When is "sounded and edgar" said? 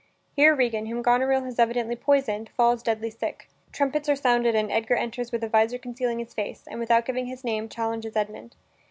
4.15-4.95